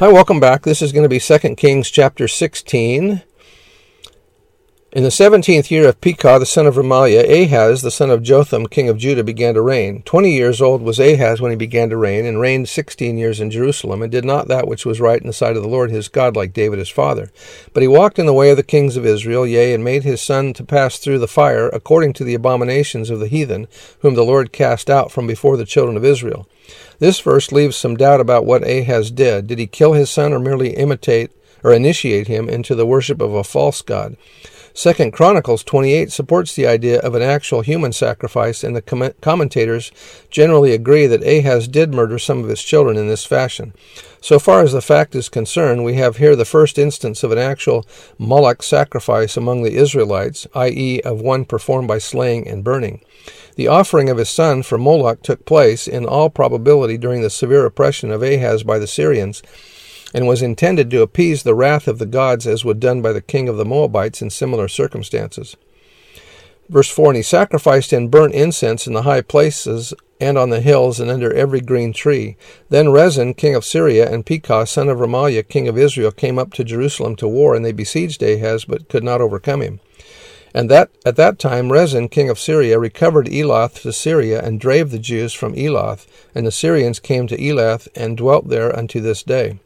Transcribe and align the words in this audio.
Hi, 0.00 0.10
welcome 0.10 0.40
back. 0.40 0.62
This 0.62 0.82
is 0.82 0.90
going 0.90 1.04
to 1.04 1.08
be 1.08 1.20
2 1.20 1.54
Kings 1.54 1.88
chapter 1.88 2.26
16. 2.26 3.22
In 4.94 5.02
the 5.02 5.10
seventeenth 5.10 5.72
year 5.72 5.88
of 5.88 6.00
Pekah 6.00 6.38
the 6.38 6.46
son 6.46 6.68
of 6.68 6.76
Remaliah, 6.76 7.28
Ahaz 7.28 7.82
the 7.82 7.90
son 7.90 8.10
of 8.10 8.22
Jotham 8.22 8.68
king 8.68 8.88
of 8.88 8.96
Judah 8.96 9.24
began 9.24 9.54
to 9.54 9.60
reign. 9.60 10.02
Twenty 10.02 10.30
years 10.30 10.62
old 10.62 10.82
was 10.82 11.00
Ahaz 11.00 11.40
when 11.40 11.50
he 11.50 11.56
began 11.56 11.90
to 11.90 11.96
reign, 11.96 12.24
and 12.24 12.38
reigned 12.38 12.68
sixteen 12.68 13.18
years 13.18 13.40
in 13.40 13.50
Jerusalem, 13.50 14.02
and 14.02 14.12
did 14.12 14.24
not 14.24 14.46
that 14.46 14.68
which 14.68 14.86
was 14.86 15.00
right 15.00 15.20
in 15.20 15.26
the 15.26 15.32
sight 15.32 15.56
of 15.56 15.64
the 15.64 15.68
Lord 15.68 15.90
his 15.90 16.06
God, 16.06 16.36
like 16.36 16.52
David 16.52 16.78
his 16.78 16.90
father. 16.90 17.32
But 17.72 17.82
he 17.82 17.88
walked 17.88 18.20
in 18.20 18.26
the 18.26 18.32
way 18.32 18.50
of 18.50 18.56
the 18.56 18.62
kings 18.62 18.96
of 18.96 19.04
Israel, 19.04 19.44
yea, 19.44 19.74
and 19.74 19.82
made 19.82 20.04
his 20.04 20.22
son 20.22 20.52
to 20.52 20.62
pass 20.62 20.96
through 20.96 21.18
the 21.18 21.26
fire, 21.26 21.68
according 21.70 22.12
to 22.12 22.22
the 22.22 22.34
abominations 22.34 23.10
of 23.10 23.18
the 23.18 23.26
heathen, 23.26 23.66
whom 23.98 24.14
the 24.14 24.22
Lord 24.22 24.52
cast 24.52 24.88
out 24.88 25.10
from 25.10 25.26
before 25.26 25.56
the 25.56 25.66
children 25.66 25.96
of 25.96 26.04
Israel. 26.04 26.46
This 27.00 27.18
verse 27.18 27.50
leaves 27.50 27.76
some 27.76 27.96
doubt 27.96 28.20
about 28.20 28.46
what 28.46 28.62
Ahaz 28.62 29.10
did. 29.10 29.48
Did 29.48 29.58
he 29.58 29.66
kill 29.66 29.94
his 29.94 30.08
son, 30.08 30.32
or 30.32 30.38
merely 30.38 30.76
imitate 30.76 31.32
or 31.64 31.72
initiate 31.72 32.28
him 32.28 32.48
into 32.48 32.76
the 32.76 32.86
worship 32.86 33.20
of 33.20 33.34
a 33.34 33.42
false 33.42 33.82
god? 33.82 34.16
Second 34.76 35.12
Chronicles 35.12 35.62
28 35.62 36.10
supports 36.10 36.52
the 36.52 36.66
idea 36.66 36.98
of 36.98 37.14
an 37.14 37.22
actual 37.22 37.60
human 37.60 37.92
sacrifice, 37.92 38.64
and 38.64 38.74
the 38.74 38.82
com- 38.82 39.12
commentators 39.20 39.92
generally 40.30 40.72
agree 40.72 41.06
that 41.06 41.22
Ahaz 41.22 41.68
did 41.68 41.94
murder 41.94 42.18
some 42.18 42.42
of 42.42 42.48
his 42.48 42.60
children 42.60 42.96
in 42.96 43.06
this 43.06 43.24
fashion. 43.24 43.72
So 44.20 44.40
far 44.40 44.62
as 44.62 44.72
the 44.72 44.82
fact 44.82 45.14
is 45.14 45.28
concerned, 45.28 45.84
we 45.84 45.94
have 45.94 46.16
here 46.16 46.34
the 46.34 46.44
first 46.44 46.76
instance 46.76 47.22
of 47.22 47.30
an 47.30 47.38
actual 47.38 47.86
Moloch 48.18 48.64
sacrifice 48.64 49.36
among 49.36 49.62
the 49.62 49.76
Israelites, 49.76 50.44
i.e., 50.56 51.00
of 51.02 51.20
one 51.20 51.44
performed 51.44 51.86
by 51.86 51.98
slaying 51.98 52.48
and 52.48 52.64
burning. 52.64 53.00
The 53.54 53.68
offering 53.68 54.10
of 54.10 54.18
his 54.18 54.28
son 54.28 54.64
for 54.64 54.76
Moloch 54.76 55.22
took 55.22 55.44
place, 55.44 55.86
in 55.86 56.04
all 56.04 56.30
probability, 56.30 56.98
during 56.98 57.22
the 57.22 57.30
severe 57.30 57.64
oppression 57.64 58.10
of 58.10 58.24
Ahaz 58.24 58.64
by 58.64 58.80
the 58.80 58.88
Syrians 58.88 59.40
and 60.14 60.28
was 60.28 60.40
intended 60.40 60.90
to 60.90 61.02
appease 61.02 61.42
the 61.42 61.54
wrath 61.54 61.88
of 61.88 61.98
the 61.98 62.06
gods 62.06 62.46
as 62.46 62.64
was 62.64 62.76
done 62.78 63.02
by 63.02 63.12
the 63.12 63.20
king 63.20 63.48
of 63.48 63.56
the 63.56 63.64
Moabites 63.64 64.22
in 64.22 64.30
similar 64.30 64.68
circumstances. 64.68 65.56
Verse 66.68 66.88
4 66.88 67.10
And 67.10 67.16
he 67.16 67.22
sacrificed 67.22 67.92
and 67.92 68.10
burnt 68.10 68.34
incense 68.34 68.86
in 68.86 68.94
the 68.94 69.02
high 69.02 69.20
places 69.20 69.92
and 70.20 70.38
on 70.38 70.50
the 70.50 70.60
hills 70.60 71.00
and 71.00 71.10
under 71.10 71.34
every 71.34 71.60
green 71.60 71.92
tree. 71.92 72.36
Then 72.70 72.90
Rezin, 72.90 73.34
king 73.34 73.54
of 73.54 73.64
Syria, 73.64 74.10
and 74.10 74.24
Pekah, 74.24 74.66
son 74.66 74.88
of 74.88 74.98
Remaliah, 74.98 75.46
king 75.46 75.68
of 75.68 75.76
Israel, 75.76 76.12
came 76.12 76.38
up 76.38 76.54
to 76.54 76.64
Jerusalem 76.64 77.16
to 77.16 77.28
war, 77.28 77.54
and 77.54 77.64
they 77.64 77.72
besieged 77.72 78.22
Ahaz, 78.22 78.64
but 78.64 78.88
could 78.88 79.04
not 79.04 79.20
overcome 79.20 79.60
him. 79.60 79.80
And 80.54 80.70
that 80.70 80.90
at 81.04 81.16
that 81.16 81.40
time 81.40 81.72
Rezin, 81.72 82.08
king 82.08 82.30
of 82.30 82.38
Syria, 82.38 82.78
recovered 82.78 83.26
Elath 83.26 83.82
to 83.82 83.92
Syria, 83.92 84.40
and 84.40 84.60
drave 84.60 84.90
the 84.90 85.00
Jews 85.00 85.32
from 85.32 85.54
Elath, 85.54 86.06
and 86.34 86.46
the 86.46 86.52
Syrians 86.52 87.00
came 87.00 87.26
to 87.26 87.36
Elath 87.36 87.88
and 87.96 88.16
dwelt 88.16 88.48
there 88.48 88.74
unto 88.74 89.00
this 89.00 89.24
day. 89.24 89.58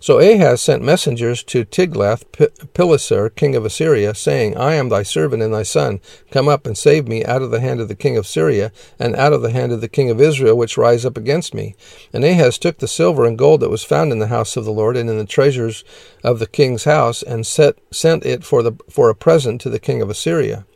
So 0.00 0.18
Ahaz 0.18 0.60
sent 0.60 0.82
messengers 0.82 1.42
to 1.44 1.64
Tiglath-Pileser, 1.64 3.30
king 3.30 3.56
of 3.56 3.64
Assyria, 3.64 4.14
saying, 4.14 4.56
I 4.56 4.74
am 4.74 4.90
thy 4.90 5.02
servant 5.02 5.42
and 5.42 5.54
thy 5.54 5.62
son. 5.62 6.00
Come 6.30 6.48
up 6.48 6.66
and 6.66 6.76
save 6.76 7.08
me 7.08 7.24
out 7.24 7.40
of 7.40 7.50
the 7.50 7.60
hand 7.60 7.80
of 7.80 7.88
the 7.88 7.94
king 7.94 8.16
of 8.16 8.26
Syria, 8.26 8.70
and 8.98 9.16
out 9.16 9.32
of 9.32 9.40
the 9.40 9.52
hand 9.52 9.72
of 9.72 9.80
the 9.80 9.88
king 9.88 10.10
of 10.10 10.20
Israel, 10.20 10.58
which 10.58 10.76
rise 10.76 11.06
up 11.06 11.16
against 11.16 11.54
me. 11.54 11.74
And 12.12 12.24
Ahaz 12.24 12.58
took 12.58 12.78
the 12.78 12.88
silver 12.88 13.24
and 13.24 13.38
gold 13.38 13.60
that 13.60 13.70
was 13.70 13.82
found 13.84 14.12
in 14.12 14.18
the 14.18 14.26
house 14.26 14.56
of 14.56 14.66
the 14.66 14.72
Lord 14.72 14.96
and 14.96 15.08
in 15.08 15.16
the 15.16 15.24
treasures 15.24 15.84
of 16.22 16.38
the 16.38 16.46
king's 16.46 16.84
house, 16.84 17.22
and 17.22 17.46
set, 17.46 17.78
sent 17.90 18.26
it 18.26 18.44
for, 18.44 18.62
the, 18.62 18.72
for 18.90 19.08
a 19.08 19.14
present 19.14 19.60
to 19.62 19.70
the 19.70 19.78
king 19.78 20.02
of 20.02 20.10
Assyria. 20.10 20.66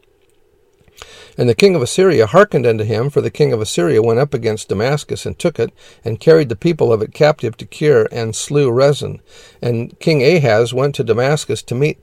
And 1.38 1.48
the 1.48 1.54
king 1.54 1.76
of 1.76 1.82
Assyria 1.82 2.26
hearkened 2.26 2.66
unto 2.66 2.82
him, 2.82 3.08
for 3.10 3.20
the 3.20 3.30
king 3.30 3.52
of 3.52 3.60
Assyria 3.60 4.02
went 4.02 4.18
up 4.18 4.34
against 4.34 4.68
Damascus 4.68 5.24
and 5.24 5.38
took 5.38 5.60
it, 5.60 5.72
and 6.04 6.18
carried 6.18 6.48
the 6.48 6.56
people 6.56 6.92
of 6.92 7.00
it 7.00 7.14
captive 7.14 7.56
to 7.58 7.64
Kir, 7.64 8.08
and 8.10 8.34
slew 8.34 8.72
Rezin. 8.72 9.20
And 9.62 9.96
King 10.00 10.22
Ahaz 10.22 10.74
went 10.74 10.96
to 10.96 11.04
Damascus 11.04 11.62
to 11.62 11.76
meet 11.76 12.02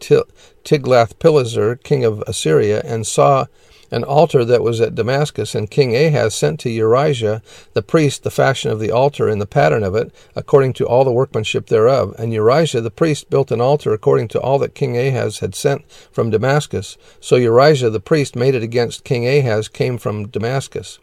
Tiglath-Pileser, 0.63 1.75
king 1.83 2.05
of 2.05 2.23
Assyria, 2.25 2.81
and 2.85 3.05
saw 3.05 3.47
an 3.91 4.03
altar 4.03 4.43
that 4.45 4.63
was 4.63 4.81
at 4.81 4.95
Damascus, 4.95 5.55
and 5.55 5.69
King 5.69 5.95
Ahaz 5.95 6.35
sent 6.35 6.59
to 6.61 6.69
Urijah 6.69 7.41
the 7.73 7.81
priest 7.81 8.23
the 8.23 8.31
fashion 8.31 8.71
of 8.71 8.79
the 8.79 8.91
altar 8.91 9.27
and 9.27 9.41
the 9.41 9.45
pattern 9.45 9.83
of 9.83 9.95
it, 9.95 10.13
according 10.35 10.73
to 10.73 10.87
all 10.87 11.03
the 11.03 11.11
workmanship 11.11 11.67
thereof. 11.67 12.15
And 12.17 12.33
Urijah 12.33 12.81
the 12.83 12.91
priest 12.91 13.29
built 13.29 13.51
an 13.51 13.61
altar 13.61 13.93
according 13.93 14.27
to 14.29 14.39
all 14.39 14.59
that 14.59 14.75
King 14.75 14.97
Ahaz 14.97 15.39
had 15.39 15.55
sent 15.55 15.89
from 16.11 16.29
Damascus. 16.29 16.97
So 17.19 17.37
Urijah 17.37 17.91
the 17.91 17.99
priest 17.99 18.35
made 18.35 18.55
it 18.55 18.63
against 18.63 19.03
King 19.03 19.27
Ahaz 19.27 19.67
came 19.67 19.97
from 19.97 20.27
Damascus. 20.27 20.99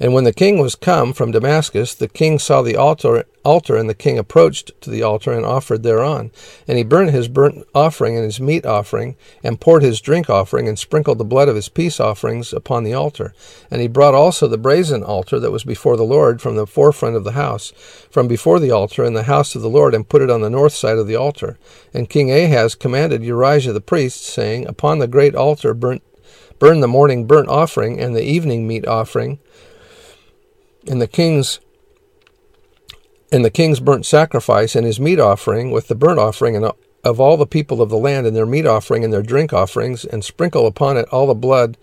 And 0.00 0.14
when 0.14 0.24
the 0.24 0.32
king 0.32 0.58
was 0.58 0.74
come 0.74 1.12
from 1.12 1.30
Damascus, 1.30 1.94
the 1.94 2.08
king 2.08 2.38
saw 2.38 2.62
the 2.62 2.76
altar, 2.76 3.24
altar, 3.44 3.76
and 3.76 3.88
the 3.88 3.94
king 3.94 4.18
approached 4.18 4.72
to 4.80 4.90
the 4.90 5.02
altar 5.02 5.32
and 5.32 5.44
offered 5.44 5.82
thereon. 5.82 6.30
And 6.66 6.78
he 6.78 6.84
burnt 6.84 7.10
his 7.10 7.28
burnt 7.28 7.66
offering 7.74 8.16
and 8.16 8.24
his 8.24 8.40
meat 8.40 8.66
offering, 8.66 9.16
and 9.42 9.60
poured 9.60 9.82
his 9.82 10.00
drink 10.00 10.28
offering, 10.28 10.68
and 10.68 10.78
sprinkled 10.78 11.18
the 11.18 11.24
blood 11.24 11.48
of 11.48 11.56
his 11.56 11.68
peace 11.68 12.00
offerings 12.00 12.52
upon 12.52 12.84
the 12.84 12.94
altar. 12.94 13.34
And 13.70 13.80
he 13.80 13.88
brought 13.88 14.14
also 14.14 14.48
the 14.48 14.58
brazen 14.58 15.02
altar 15.02 15.38
that 15.38 15.52
was 15.52 15.64
before 15.64 15.96
the 15.96 16.02
Lord 16.02 16.40
from 16.40 16.56
the 16.56 16.66
forefront 16.66 17.16
of 17.16 17.24
the 17.24 17.32
house, 17.32 17.72
from 18.10 18.28
before 18.28 18.58
the 18.58 18.70
altar 18.70 19.04
in 19.04 19.14
the 19.14 19.24
house 19.24 19.54
of 19.54 19.62
the 19.62 19.70
Lord, 19.70 19.94
and 19.94 20.08
put 20.08 20.22
it 20.22 20.30
on 20.30 20.40
the 20.40 20.50
north 20.50 20.72
side 20.72 20.98
of 20.98 21.06
the 21.06 21.16
altar. 21.16 21.58
And 21.92 22.08
King 22.08 22.30
Ahaz 22.32 22.74
commanded 22.74 23.22
Urijah 23.22 23.72
the 23.72 23.80
priest, 23.80 24.24
saying, 24.24 24.66
Upon 24.66 24.98
the 24.98 25.06
great 25.06 25.34
altar 25.34 25.74
burnt, 25.74 26.02
burn 26.58 26.80
the 26.80 26.88
morning 26.88 27.26
burnt 27.26 27.48
offering 27.48 28.00
and 28.00 28.14
the 28.14 28.22
evening 28.22 28.66
meat 28.66 28.86
offering, 28.86 29.40
and 30.88 31.00
the 31.00 31.06
king's 31.06 31.60
and 33.30 33.44
the 33.44 33.50
king's 33.50 33.80
burnt 33.80 34.04
sacrifice 34.04 34.76
and 34.76 34.84
his 34.84 35.00
meat 35.00 35.18
offering 35.18 35.70
with 35.70 35.88
the 35.88 35.94
burnt 35.94 36.18
offering 36.18 36.54
and 36.54 36.70
of 37.04 37.18
all 37.18 37.36
the 37.36 37.46
people 37.46 37.82
of 37.82 37.88
the 37.88 37.96
land 37.96 38.26
and 38.26 38.36
their 38.36 38.46
meat 38.46 38.66
offering 38.66 39.02
and 39.02 39.12
their 39.12 39.22
drink 39.22 39.52
offerings 39.52 40.04
and 40.04 40.24
sprinkle 40.24 40.66
upon 40.66 40.96
it 40.96 41.08
all 41.10 41.26
the 41.26 41.34
blood 41.34 41.76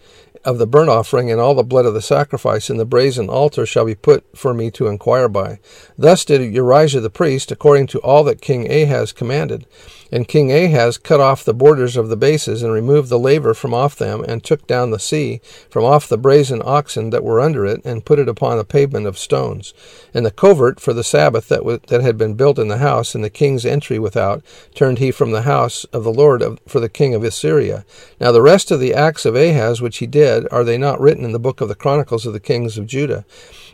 of 0.46 0.58
the 0.58 0.68
burnt 0.68 0.90
offering 0.90 1.30
and 1.30 1.42
all 1.42 1.54
the 1.54 1.64
blood 1.64 1.86
of 1.86 1.94
the 1.94 2.02
sacrifice 2.02 2.70
in 2.70 2.78
the 2.78 2.86
brazen 2.86 3.30
altar 3.30 3.66
shall 3.66 3.86
be 3.86 3.96
put 3.96 4.26
for 4.38 4.54
me 4.54 4.72
to 4.72 4.88
inquire 4.88 5.28
by. 5.28 5.60
Thus 5.98 6.24
did 6.24 6.42
Urijah 6.42 7.02
the 7.02 7.10
priest, 7.10 7.52
according 7.52 7.88
to 7.88 8.00
all 8.00 8.24
that 8.24 8.42
King 8.42 8.72
Ahaz 8.72 9.12
commanded. 9.12 9.66
And 10.12 10.28
King 10.28 10.52
Ahaz 10.52 10.98
cut 10.98 11.20
off 11.20 11.44
the 11.44 11.54
borders 11.54 11.96
of 11.96 12.10
the 12.10 12.18
bases, 12.18 12.64
and 12.64 12.72
removed 12.72 13.10
the 13.10 13.20
laver 13.20 13.54
from 13.54 13.74
off 13.74 13.96
them, 13.96 14.24
and 14.24 14.44
took 14.44 14.66
down 14.68 14.92
the 14.92 15.00
sea 15.00 15.42
from 15.70 15.84
off 15.84 16.08
the 16.08 16.18
brazen 16.18 16.62
oxen 16.64 17.10
that 17.12 17.24
were 17.24 17.40
under 17.40 17.66
it, 17.66 17.82
and 17.86 18.06
put 18.06 18.20
it 18.20 18.28
upon 18.28 18.60
a 18.60 18.64
pavement 18.64 19.06
of 19.06 19.18
stones. 19.18 19.74
And 20.14 20.26
the 20.26 20.32
covert 20.32 20.80
for 20.80 20.94
the 20.94 21.04
Sabbath 21.04 21.48
that, 21.50 21.60
w- 21.60 21.80
that 21.88 22.02
had 22.02 22.18
been 22.18 22.34
built 22.34 22.60
in 22.60 22.68
the 22.68 22.78
house, 22.78 23.14
and 23.14 23.24
the 23.24 23.30
king's 23.30 23.66
entry 23.66 24.00
without, 24.00 24.44
turned 24.74 24.98
he 24.98 25.12
from 25.12 25.32
the 25.32 25.44
house 25.44 25.84
of 25.86 26.04
the 26.04 26.14
Lord 26.14 26.42
of, 26.42 26.60
for 26.68 26.80
the 26.80 26.90
king 26.90 27.14
of 27.14 27.24
Assyria. 27.24 27.86
Now 28.20 28.32
the 28.32 28.42
rest 28.42 28.72
of 28.72 28.80
the 28.80 28.94
acts 28.94 29.26
of 29.26 29.36
Ahaz 29.36 29.82
which 29.82 29.98
he 29.98 30.08
did, 30.08 30.48
are 30.52 30.64
they 30.64 30.78
not 30.78 31.00
written 31.00 31.24
in 31.26 31.32
the 31.32 31.40
book 31.40 31.62
of 31.62 31.68
the 31.68 31.76
Chronicles 31.76 32.26
of 32.26 32.34
the 32.34 32.40
kings 32.40 32.78
of 32.78 32.88
Judah? 32.88 33.26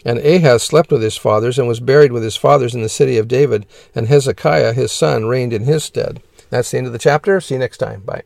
And 0.05 0.19
Ahaz 0.19 0.63
slept 0.63 0.91
with 0.91 1.01
his 1.01 1.17
fathers, 1.17 1.57
and 1.57 1.67
was 1.67 1.79
buried 1.79 2.11
with 2.11 2.23
his 2.23 2.37
fathers 2.37 2.75
in 2.75 2.83
the 2.83 2.89
city 2.89 3.17
of 3.17 3.27
David, 3.27 3.65
and 3.95 4.07
Hezekiah 4.07 4.73
his 4.73 4.91
son 4.91 5.25
reigned 5.25 5.51
in 5.51 5.63
his 5.63 5.83
stead. 5.83 6.21
That's 6.51 6.69
the 6.69 6.77
end 6.77 6.87
of 6.87 6.93
the 6.93 6.99
chapter. 6.99 7.41
See 7.41 7.55
you 7.55 7.59
next 7.59 7.79
time. 7.79 8.01
Bye. 8.01 8.25